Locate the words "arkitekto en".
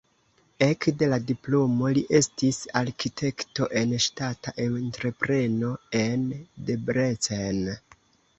2.81-3.93